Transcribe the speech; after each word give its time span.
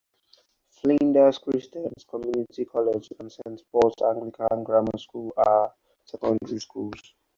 Flinders 0.69 1.37
Christian 1.37 1.93
Community 2.09 2.65
College 2.65 3.09
and 3.19 3.31
Saint 3.31 3.61
Paul's 3.71 3.93
Anglican 4.03 4.63
Grammar 4.63 4.97
School 4.97 5.31
are 5.37 5.65
also 5.67 5.73
secondary 6.05 6.59
schools. 6.59 7.13